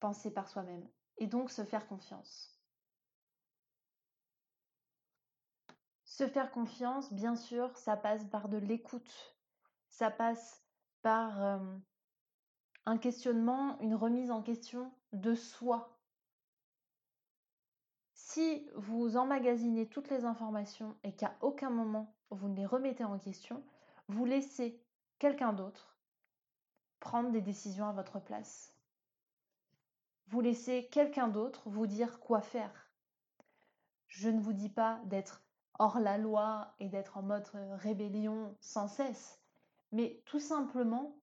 penser 0.00 0.32
par 0.32 0.48
soi-même 0.48 0.86
et 1.16 1.26
donc 1.26 1.50
se 1.50 1.64
faire 1.64 1.86
confiance. 1.86 2.58
Se 6.04 6.26
faire 6.26 6.50
confiance, 6.50 7.12
bien 7.12 7.36
sûr, 7.36 7.76
ça 7.76 7.96
passe 7.96 8.24
par 8.24 8.48
de 8.48 8.56
l'écoute, 8.56 9.36
ça 9.88 10.10
passe 10.10 10.64
par 11.02 11.42
euh, 11.42 11.76
un 12.86 12.98
questionnement, 12.98 13.78
une 13.80 13.94
remise 13.94 14.30
en 14.30 14.42
question 14.42 14.92
de 15.12 15.34
soi, 15.34 15.97
si 18.38 18.64
vous 18.76 19.16
emmagasinez 19.16 19.88
toutes 19.88 20.10
les 20.10 20.24
informations 20.24 20.94
et 21.02 21.10
qu'à 21.12 21.34
aucun 21.40 21.70
moment 21.70 22.14
vous 22.30 22.48
ne 22.48 22.54
les 22.54 22.66
remettez 22.66 23.02
en 23.02 23.18
question, 23.18 23.64
vous 24.06 24.24
laissez 24.24 24.80
quelqu'un 25.18 25.52
d'autre 25.52 25.98
prendre 27.00 27.32
des 27.32 27.40
décisions 27.40 27.88
à 27.88 27.92
votre 27.92 28.20
place. 28.20 28.76
Vous 30.28 30.40
laissez 30.40 30.86
quelqu'un 30.92 31.26
d'autre 31.26 31.68
vous 31.68 31.88
dire 31.88 32.20
quoi 32.20 32.40
faire. 32.40 32.92
Je 34.06 34.28
ne 34.28 34.40
vous 34.40 34.52
dis 34.52 34.70
pas 34.70 35.00
d'être 35.06 35.42
hors 35.80 35.98
la 35.98 36.16
loi 36.16 36.76
et 36.78 36.88
d'être 36.88 37.16
en 37.16 37.22
mode 37.22 37.50
rébellion 37.72 38.54
sans 38.60 38.86
cesse, 38.86 39.42
mais 39.90 40.22
tout 40.26 40.38
simplement 40.38 41.16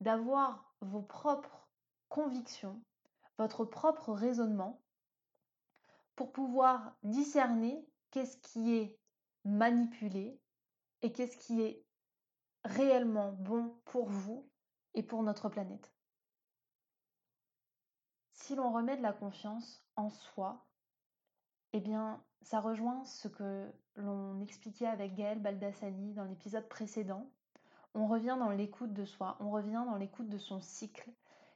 d'avoir 0.00 0.72
vos 0.82 1.02
propres 1.02 1.68
convictions, 2.08 2.80
votre 3.38 3.64
propre 3.64 4.12
raisonnement 4.12 4.80
pour 6.20 6.32
pouvoir 6.32 6.98
discerner 7.02 7.82
qu'est-ce 8.10 8.36
qui 8.36 8.74
est 8.76 8.98
manipulé 9.46 10.38
et 11.00 11.12
qu'est-ce 11.12 11.38
qui 11.38 11.62
est 11.62 11.82
réellement 12.62 13.32
bon 13.32 13.74
pour 13.86 14.10
vous 14.10 14.46
et 14.92 15.02
pour 15.02 15.22
notre 15.22 15.48
planète. 15.48 15.90
Si 18.34 18.54
l'on 18.54 18.70
remet 18.70 18.98
de 18.98 19.02
la 19.02 19.14
confiance 19.14 19.82
en 19.96 20.10
soi, 20.10 20.66
eh 21.72 21.80
bien, 21.80 22.22
ça 22.42 22.60
rejoint 22.60 23.02
ce 23.06 23.26
que 23.26 23.72
l'on 23.96 24.42
expliquait 24.42 24.88
avec 24.88 25.14
Gaël 25.14 25.40
Baldassani 25.40 26.12
dans 26.12 26.24
l'épisode 26.24 26.68
précédent. 26.68 27.30
On 27.94 28.06
revient 28.06 28.36
dans 28.38 28.50
l'écoute 28.50 28.92
de 28.92 29.06
soi, 29.06 29.38
on 29.40 29.50
revient 29.50 29.84
dans 29.86 29.96
l'écoute 29.96 30.28
de 30.28 30.36
son 30.36 30.60
cycle, 30.60 31.10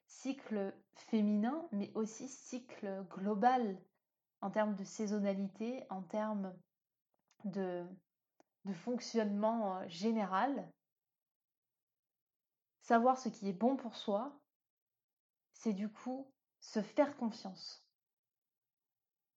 cycle 0.07 0.75
féminin, 0.95 1.69
mais 1.71 1.93
aussi 1.95 2.29
cycle 2.29 3.05
global 3.11 3.79
en 4.41 4.51
termes 4.51 4.75
de 4.75 4.85
saisonnalité, 4.85 5.87
en 5.91 6.03
termes 6.03 6.55
de, 7.45 7.87
fonctionnement 8.75 9.79
euh, 9.79 9.89
général. 9.89 10.71
Savoir 12.81 13.19
ce 13.19 13.29
qui 13.29 13.49
est 13.49 13.53
bon 13.53 13.77
pour 13.77 13.97
soi, 13.97 14.39
c'est 15.53 15.73
du 15.73 15.91
coup 15.91 16.31
se 16.61 16.83
faire 16.83 17.17
confiance 17.17 17.87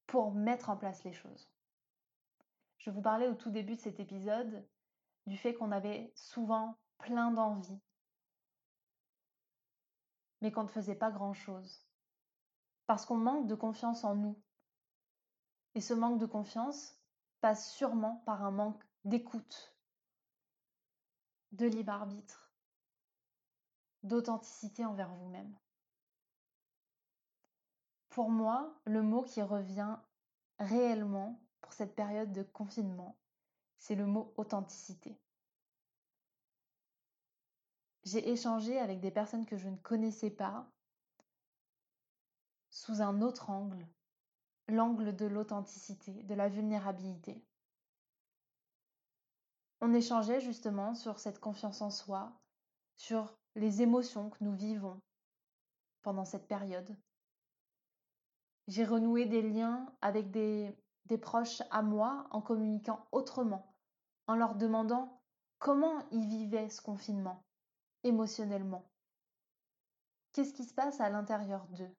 pour 0.06 0.34
mettre 0.34 0.70
en 0.70 0.78
place 0.78 1.04
les 1.04 1.14
choses. 1.14 1.50
Je 2.78 2.90
vous 2.90 3.02
parlais 3.02 3.28
au 3.28 3.36
tout 3.36 3.52
début 3.52 3.76
de 3.76 3.82
cet 3.82 4.00
épisode 4.00 4.66
du 5.26 5.38
fait 5.38 5.54
qu'on 5.54 5.72
avait 5.72 6.12
souvent 6.16 6.78
plein 6.98 7.32
d'envie, 7.32 7.82
mais 10.42 10.52
qu'on 10.52 10.64
ne 10.64 10.70
faisait 10.70 10.96
pas 10.96 11.12
grand-chose, 11.12 11.86
parce 12.86 13.06
qu'on 13.06 13.18
manque 13.18 13.48
de 13.48 13.56
confiance 13.56 14.04
en 14.04 14.16
nous, 14.16 14.42
et 15.78 15.82
ce 15.82 15.94
manque 15.94 16.18
de 16.18 16.26
confiance 16.26 16.98
passe 17.40 17.72
sûrement 17.72 18.24
par 18.26 18.44
un 18.44 18.50
manque 18.50 18.84
d'écoute, 19.06 19.78
de 21.52 21.68
libre 21.68 21.92
arbitre, 21.92 22.52
d'authenticité 24.02 24.86
envers 24.86 25.14
vous-même. 25.14 25.56
Pour 28.10 28.32
moi, 28.32 28.74
le 28.86 29.04
mot 29.04 29.22
qui 29.22 29.40
revient 29.44 29.98
réellement 30.58 31.40
pour 31.62 31.74
cette 31.74 31.94
période 31.94 32.32
de 32.32 32.42
confinement, 32.42 33.16
c'est 33.78 33.94
le 33.94 34.08
mot 34.08 34.34
authenticité. 34.36 35.22
J'ai 38.04 38.32
échangé 38.32 38.80
avec 38.80 39.00
des 39.00 39.12
personnes 39.12 39.46
que 39.46 39.58
je 39.58 39.70
ne 39.70 39.78
connaissais 39.78 40.32
pas 40.32 40.66
sous 42.72 43.04
un 43.04 43.22
autre 43.22 43.52
angle, 43.52 43.88
l'angle 44.68 45.16
de 45.16 45.26
l'authenticité, 45.26 46.12
de 46.24 46.34
la 46.36 46.50
vulnérabilité. 46.50 47.42
On 49.80 49.94
échangeait 49.94 50.42
justement 50.42 50.96
sur 50.96 51.20
cette 51.20 51.40
confiance 51.40 51.82
en 51.82 51.92
soi, 51.92 52.34
sur 52.96 53.38
les 53.56 53.82
émotions 53.82 54.30
que 54.30 54.44
nous 54.44 54.56
vivons 54.56 55.00
pendant 56.02 56.26
cette 56.26 56.48
période. 56.48 56.98
J'ai 58.68 58.84
renoué 58.84 59.26
des 59.26 59.42
liens 59.42 59.86
avec 60.02 60.32
des, 60.32 60.76
proches 61.22 61.62
à 61.72 61.82
moi 61.82 62.28
en 62.32 62.42
communiquant 62.42 63.08
autrement, 63.12 63.74
en 64.28 64.36
leur 64.36 64.56
demandant 64.56 65.22
comment 65.60 66.04
ils 66.12 66.28
vivaient 66.28 66.70
ce 66.70 66.82
confinement 66.82 67.44
émotionnellement. 68.04 68.84
Qu'est-ce 70.34 70.54
qui 70.54 70.66
se 70.66 70.74
passe 70.74 71.00
à 71.00 71.10
l'intérieur 71.10 71.66
d'eux? 71.68 71.94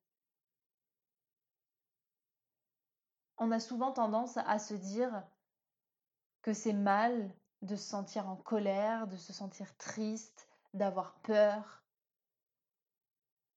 On 3.38 3.50
a 3.50 3.60
souvent 3.60 3.92
tendance 3.92 4.36
à 4.36 4.58
se 4.58 4.74
dire 4.74 5.22
que 6.42 6.52
c'est 6.52 6.72
mal 6.72 7.34
de 7.62 7.76
se 7.76 7.84
sentir 7.88 8.28
en 8.28 8.36
colère, 8.36 9.06
de 9.06 9.16
se 9.16 9.32
sentir 9.32 9.76
triste, 9.76 10.48
d'avoir 10.74 11.14
peur, 11.20 11.82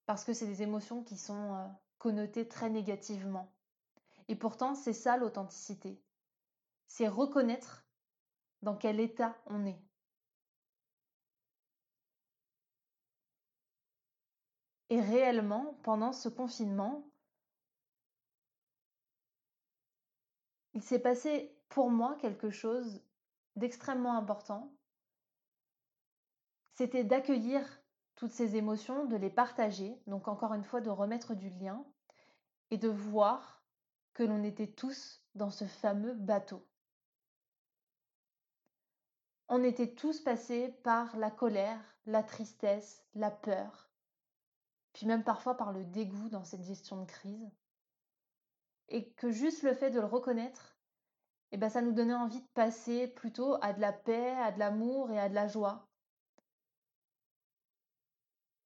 parce 0.06 0.24
que 0.24 0.34
c'est 0.34 0.48
des 0.48 0.62
émotions 0.62 1.04
qui 1.04 1.18
sont 1.18 1.56
euh, 1.56 1.68
connotées 1.98 2.48
très 2.48 2.70
négativement. 2.70 3.52
Et 4.28 4.36
pourtant, 4.36 4.76
c'est 4.76 4.94
ça 4.94 5.18
l'authenticité. 5.18 6.02
C'est 6.88 7.08
reconnaître 7.08 7.86
dans 8.62 8.76
quel 8.76 9.00
état 9.00 9.38
on 9.46 9.66
est. 9.66 9.82
Et 14.90 15.00
réellement, 15.00 15.78
pendant 15.84 16.12
ce 16.12 16.28
confinement, 16.28 17.11
il 20.74 20.82
s'est 20.82 21.00
passé 21.00 21.56
pour 21.70 21.90
moi 21.90 22.16
quelque 22.20 22.50
chose 22.50 23.02
d'extrêmement 23.56 24.18
important. 24.18 24.74
C'était 26.74 27.04
d'accueillir 27.04 27.64
toutes 28.16 28.32
ces 28.32 28.56
émotions, 28.56 29.06
de 29.06 29.16
les 29.16 29.30
partager, 29.30 30.02
donc 30.08 30.28
encore 30.28 30.54
une 30.54 30.64
fois 30.64 30.82
de 30.82 30.90
remettre 30.90 31.36
du 31.36 31.50
lien 31.50 31.86
et 32.70 32.78
de 32.78 32.90
voir 32.90 33.64
que 34.14 34.24
l'on 34.24 34.44
était 34.44 34.72
tous 34.72 35.24
dans 35.36 35.50
ce 35.50 35.66
fameux 35.66 36.14
bateau. 36.14 36.66
on 39.54 39.66
était 39.66 39.94
tous 39.94 40.22
passés 40.22 40.70
par 40.82 41.18
la 41.18 41.30
colère, 41.30 41.82
la 42.06 42.24
tristesse, 42.24 43.04
la 43.16 43.30
peur, 43.30 43.92
puis 44.94 45.06
même 45.06 45.26
parfois 45.26 45.58
par 45.58 45.74
le 45.74 45.84
dégoût 45.84 46.30
dans 46.30 46.46
cette 46.46 46.64
gestion 46.64 47.02
de 47.02 47.06
crise. 47.06 47.52
Et 48.92 49.10
que 49.14 49.32
juste 49.32 49.64
le 49.64 49.74
fait 49.74 49.90
de 49.90 50.00
le 50.00 50.06
reconnaître, 50.06 50.78
eh 51.52 51.58
ben, 51.58 51.70
ça 51.70 51.82
nous 51.82 51.94
donnait 51.94 52.14
envie 52.14 52.42
de 52.42 52.48
passer 52.54 53.08
plutôt 53.08 53.56
à 53.62 53.74
de 53.74 53.80
la 53.82 53.94
paix, 53.94 54.32
à 54.38 54.52
de 54.52 54.60
l'amour 54.60 55.12
et 55.12 55.20
à 55.20 55.30
de 55.30 55.34
la 55.34 55.48
joie. 55.48 55.88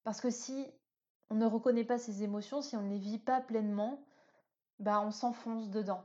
Parce 0.02 0.20
que 0.20 0.30
si 0.30 0.66
on 1.30 1.36
ne 1.36 1.46
reconnaît 1.46 1.84
pas 1.84 1.98
ces 1.98 2.24
émotions, 2.24 2.60
si 2.60 2.76
on 2.76 2.82
ne 2.82 2.90
les 2.90 2.98
vit 2.98 3.18
pas 3.18 3.40
pleinement, 3.40 4.04
bah 4.80 5.00
on 5.00 5.12
s'enfonce 5.12 5.70
dedans. 5.70 6.04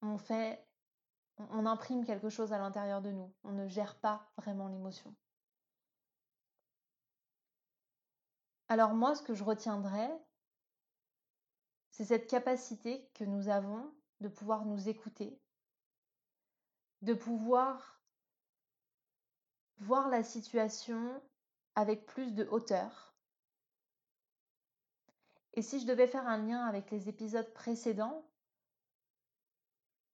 On 0.00 0.18
fait, 0.18 0.66
on 1.38 1.66
imprime 1.66 2.04
quelque 2.04 2.30
chose 2.30 2.52
à 2.52 2.58
l'intérieur 2.58 3.02
de 3.02 3.10
nous. 3.10 3.30
On 3.44 3.52
ne 3.52 3.68
gère 3.68 3.98
pas 4.00 4.26
vraiment 4.36 4.68
l'émotion. 4.68 5.14
Alors 8.68 8.94
moi, 8.94 9.14
ce 9.14 9.22
que 9.22 9.34
je 9.34 9.44
retiendrai, 9.44 10.08
cette 12.04 12.28
capacité 12.28 13.08
que 13.14 13.24
nous 13.24 13.48
avons 13.48 13.92
de 14.20 14.28
pouvoir 14.28 14.64
nous 14.64 14.88
écouter, 14.88 15.38
de 17.02 17.14
pouvoir 17.14 18.00
voir 19.78 20.08
la 20.08 20.22
situation 20.22 21.22
avec 21.74 22.06
plus 22.06 22.32
de 22.34 22.44
hauteur. 22.44 23.14
Et 25.54 25.62
si 25.62 25.80
je 25.80 25.86
devais 25.86 26.06
faire 26.06 26.26
un 26.26 26.38
lien 26.38 26.64
avec 26.64 26.90
les 26.90 27.08
épisodes 27.08 27.52
précédents, 27.52 28.24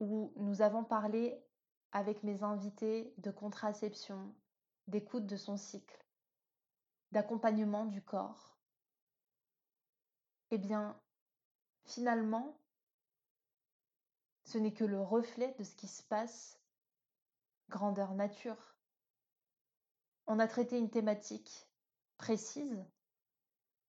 où 0.01 0.33
nous 0.37 0.63
avons 0.63 0.85
parlé 0.85 1.45
avec 1.93 2.23
mes 2.23 2.43
invités 2.43 3.13
de 3.19 3.31
contraception, 3.31 4.35
d'écoute 4.87 5.27
de 5.27 5.37
son 5.37 5.57
cycle, 5.57 6.05
d'accompagnement 7.13 7.85
du 7.85 8.03
corps, 8.03 8.59
eh 10.51 10.59
bien, 10.59 10.99
finalement, 11.89 12.57
ce 14.45 14.59
n'est 14.59 14.73
que 14.73 14.85
le 14.85 15.01
reflet 15.01 15.55
de 15.59 15.65
ce 15.65 15.75
qui 15.75 15.89
se 15.89 16.03
passe 16.03 16.59
grandeur 17.69 18.15
nature. 18.15 18.77
On 20.27 20.39
a 20.39 20.49
traité 20.49 20.79
une 20.79 20.91
thématique 20.91 21.69
précise, 22.17 22.85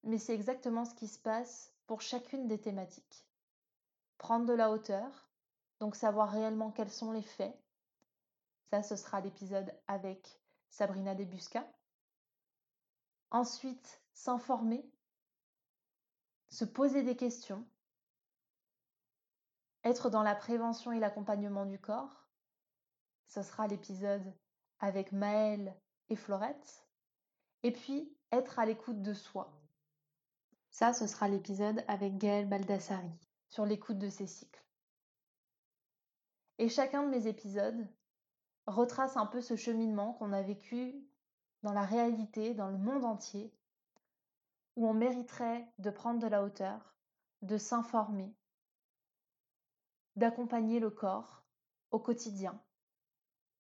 mais 0.04 0.18
c'est 0.18 0.34
exactement 0.34 0.86
ce 0.86 0.96
qui 0.96 1.08
se 1.08 1.20
passe 1.20 1.74
pour 1.88 2.02
chacune 2.02 2.48
des 2.48 2.60
thématiques. 2.60 3.26
Prendre 4.18 4.46
de 4.46 4.54
la 4.54 4.70
hauteur, 4.70 5.30
donc 5.80 5.96
savoir 5.96 6.30
réellement 6.32 6.72
quels 6.72 6.92
sont 6.92 7.12
les 7.12 7.22
faits. 7.22 7.58
Ça, 8.70 8.84
ce 8.84 8.96
sera 8.96 9.22
l'épisode 9.22 9.74
avec 9.88 10.42
Sabrina 10.70 11.16
Debusca. 11.16 11.66
Ensuite, 13.32 14.02
s'informer, 14.14 14.90
se 16.50 16.66
poser 16.66 17.04
des 17.04 17.16
questions, 17.16 17.66
être 19.84 20.10
dans 20.10 20.24
la 20.24 20.36
prévention 20.36 20.92
et 20.92 21.00
l'accompagnement 21.00 21.66
du 21.66 21.80
corps, 21.80 22.28
ce 23.26 23.44
sera 23.44 23.68
l'épisode 23.68 24.34
avec 24.80 25.12
Maëlle 25.12 25.76
et 26.10 26.16
Florette. 26.16 26.86
Et 27.64 27.72
puis, 27.72 28.16
être 28.32 28.60
à 28.60 28.66
l'écoute 28.66 29.02
de 29.02 29.14
soi. 29.14 29.52
Ça, 30.72 30.94
ce 30.94 31.08
sera 31.08 31.28
l'épisode 31.28 31.84
avec 31.88 32.18
Gaëlle 32.18 32.48
Baldassari 32.48 33.12
sur 33.50 33.66
l'écoute 33.66 33.98
de 33.98 34.10
ses 34.10 34.28
cycles. 34.28 34.64
Et 36.58 36.70
chacun 36.70 37.04
de 37.04 37.10
mes 37.10 37.28
épisodes 37.28 37.88
retrace 38.68 39.18
un 39.18 39.26
peu 39.26 39.42
ce 39.42 39.56
cheminement 39.56 40.14
qu'on 40.14 40.34
a 40.34 40.42
vécu 40.42 40.96
dans 41.64 41.74
la 41.74 41.86
réalité, 41.86 42.54
dans 42.54 42.70
le 42.70 42.78
monde 42.78 43.06
entier, 43.06 43.54
où 44.76 44.88
on 44.88 44.94
mériterait 44.94 45.68
de 45.80 45.90
prendre 45.90 46.20
de 46.20 46.28
la 46.28 46.44
hauteur, 46.44 46.96
de 47.42 47.58
s'informer, 47.58 48.34
d'accompagner 50.20 50.80
le 50.80 50.90
corps 50.90 51.44
au 51.92 52.00
quotidien, 52.00 52.62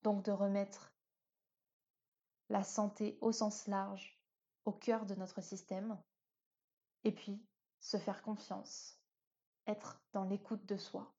donc 0.04 0.24
de 0.26 0.32
remettre 0.32 0.94
la 2.50 2.64
santé 2.64 3.18
au 3.22 3.32
sens 3.32 3.66
large 3.68 4.20
au 4.66 4.74
cœur 4.74 5.06
de 5.06 5.16
notre 5.16 5.42
système, 5.42 5.98
et 7.06 7.14
puis 7.14 7.42
se 7.80 7.98
faire 7.98 8.22
confiance, 8.22 9.00
être 9.68 10.02
dans 10.12 10.26
l'écoute 10.26 10.66
de 10.66 10.76
soi. 10.76 11.14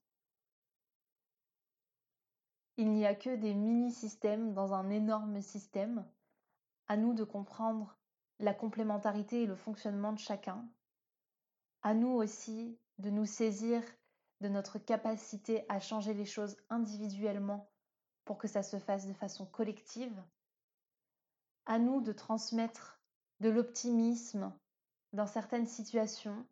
Il 2.76 2.92
n'y 2.92 3.06
a 3.06 3.14
que 3.14 3.34
des 3.34 3.54
mini-systèmes 3.54 4.52
dans 4.52 4.74
un 4.74 4.90
énorme 4.90 5.40
système, 5.40 6.06
à 6.86 6.98
nous 6.98 7.14
de 7.14 7.24
comprendre 7.24 7.98
la 8.40 8.52
complémentarité 8.52 9.42
et 9.42 9.46
le 9.46 9.56
fonctionnement 9.56 10.12
de 10.12 10.18
chacun, 10.18 10.68
à 11.82 11.94
nous 11.94 12.12
aussi 12.12 12.78
de 12.98 13.08
nous 13.08 13.26
saisir 13.26 13.82
de 14.40 14.48
notre 14.48 14.78
capacité 14.78 15.64
à 15.68 15.80
changer 15.80 16.14
les 16.14 16.24
choses 16.24 16.56
individuellement 16.70 17.70
pour 18.24 18.38
que 18.38 18.48
ça 18.48 18.62
se 18.62 18.78
fasse 18.78 19.06
de 19.06 19.12
façon 19.12 19.46
collective. 19.46 20.22
À 21.66 21.78
nous 21.78 22.00
de 22.00 22.12
transmettre 22.12 23.00
de 23.40 23.48
l'optimisme 23.48 24.52
dans 25.12 25.26
certaines 25.26 25.66
situations, 25.66 26.46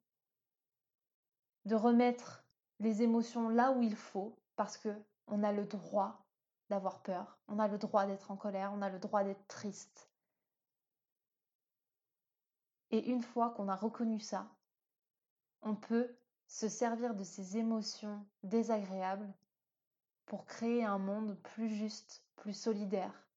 de 1.64 1.74
remettre 1.74 2.44
les 2.80 3.02
émotions 3.02 3.48
là 3.48 3.72
où 3.72 3.82
il 3.82 3.96
faut 3.96 4.38
parce 4.56 4.76
que 4.76 4.94
on 5.26 5.42
a 5.42 5.52
le 5.52 5.66
droit 5.66 6.24
d'avoir 6.70 7.02
peur, 7.02 7.38
on 7.48 7.58
a 7.58 7.68
le 7.68 7.78
droit 7.78 8.06
d'être 8.06 8.30
en 8.30 8.36
colère, 8.36 8.72
on 8.74 8.82
a 8.82 8.90
le 8.90 8.98
droit 8.98 9.24
d'être 9.24 9.46
triste. 9.46 10.10
Et 12.90 13.10
une 13.10 13.22
fois 13.22 13.50
qu'on 13.50 13.68
a 13.68 13.76
reconnu 13.76 14.20
ça, 14.20 14.48
on 15.62 15.74
peut 15.74 16.17
se 16.48 16.68
servir 16.68 17.14
de 17.14 17.24
ces 17.24 17.58
émotions 17.58 18.26
désagréables 18.42 19.32
pour 20.26 20.46
créer 20.46 20.84
un 20.84 20.98
monde 20.98 21.38
plus 21.42 21.68
juste, 21.68 22.24
plus 22.36 22.54
solidaire, 22.54 23.28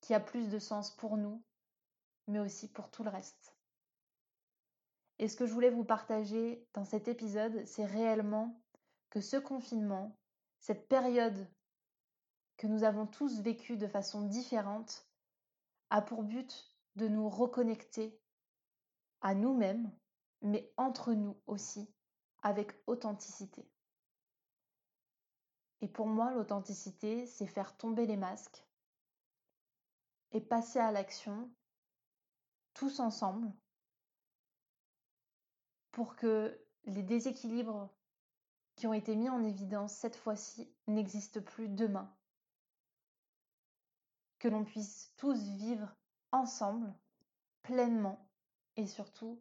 qui 0.00 0.14
a 0.14 0.20
plus 0.20 0.48
de 0.48 0.58
sens 0.58 0.90
pour 0.90 1.16
nous, 1.16 1.42
mais 2.26 2.40
aussi 2.40 2.68
pour 2.68 2.90
tout 2.90 3.04
le 3.04 3.10
reste. 3.10 3.54
Et 5.18 5.28
ce 5.28 5.36
que 5.36 5.46
je 5.46 5.52
voulais 5.52 5.70
vous 5.70 5.84
partager 5.84 6.66
dans 6.72 6.84
cet 6.84 7.06
épisode, 7.06 7.64
c'est 7.66 7.84
réellement 7.84 8.60
que 9.10 9.20
ce 9.20 9.36
confinement, 9.36 10.16
cette 10.58 10.88
période 10.88 11.48
que 12.56 12.66
nous 12.66 12.82
avons 12.82 13.06
tous 13.06 13.40
vécue 13.40 13.76
de 13.76 13.86
façon 13.86 14.22
différente, 14.22 15.06
a 15.90 16.02
pour 16.02 16.22
but 16.22 16.74
de 16.96 17.08
nous 17.08 17.28
reconnecter 17.28 18.18
à 19.20 19.34
nous-mêmes, 19.34 19.90
mais 20.44 20.70
entre 20.76 21.14
nous 21.14 21.36
aussi, 21.46 21.90
avec 22.42 22.72
authenticité. 22.86 23.66
Et 25.80 25.88
pour 25.88 26.06
moi, 26.06 26.30
l'authenticité, 26.32 27.26
c'est 27.26 27.46
faire 27.46 27.76
tomber 27.76 28.06
les 28.06 28.18
masques 28.18 28.64
et 30.32 30.40
passer 30.40 30.78
à 30.78 30.92
l'action 30.92 31.50
tous 32.74 33.00
ensemble 33.00 33.50
pour 35.92 36.14
que 36.14 36.60
les 36.84 37.02
déséquilibres 37.02 37.88
qui 38.76 38.86
ont 38.86 38.94
été 38.94 39.16
mis 39.16 39.30
en 39.30 39.42
évidence 39.42 39.94
cette 39.94 40.16
fois-ci 40.16 40.70
n'existent 40.86 41.40
plus 41.40 41.68
demain. 41.68 42.14
Que 44.38 44.48
l'on 44.48 44.64
puisse 44.64 45.12
tous 45.16 45.40
vivre 45.56 45.94
ensemble, 46.32 46.92
pleinement 47.62 48.28
et 48.76 48.86
surtout 48.86 49.40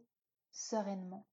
sereinement. 0.54 1.26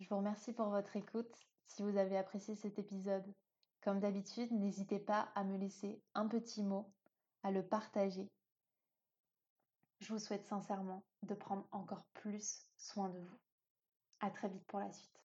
Je 0.00 0.08
vous 0.08 0.16
remercie 0.16 0.52
pour 0.52 0.68
votre 0.68 0.96
écoute. 0.96 1.32
Si 1.66 1.82
vous 1.82 1.96
avez 1.96 2.16
apprécié 2.16 2.56
cet 2.56 2.78
épisode, 2.78 3.24
comme 3.82 4.00
d'habitude, 4.00 4.50
n'hésitez 4.50 4.98
pas 4.98 5.28
à 5.34 5.44
me 5.44 5.56
laisser 5.56 6.02
un 6.14 6.26
petit 6.26 6.62
mot, 6.62 6.92
à 7.42 7.50
le 7.50 7.62
partager. 7.66 8.28
Je 10.00 10.12
vous 10.12 10.18
souhaite 10.18 10.46
sincèrement 10.46 11.04
de 11.22 11.34
prendre 11.34 11.66
encore 11.70 12.04
plus 12.14 12.66
soin 12.76 13.08
de 13.08 13.18
vous. 13.18 13.38
À 14.20 14.30
très 14.30 14.48
vite 14.48 14.64
pour 14.66 14.80
la 14.80 14.92
suite. 14.92 15.23